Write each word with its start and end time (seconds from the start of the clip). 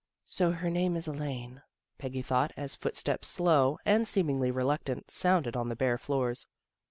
"So 0.37 0.49
her 0.51 0.71
name 0.71 0.95
is 0.95 1.07
Elaine," 1.07 1.61
Peggy 1.99 2.23
thought, 2.23 2.53
as 2.57 2.75
foot 2.75 2.97
steps 2.97 3.27
slow, 3.27 3.77
and 3.85 4.07
seemingly 4.07 4.49
reluctant, 4.49 5.11
sounded 5.11 5.55
on 5.55 5.69
the 5.69 5.75
bare 5.75 5.99
floors. 5.99 6.47